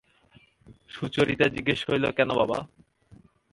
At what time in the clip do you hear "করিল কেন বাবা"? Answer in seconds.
1.87-2.57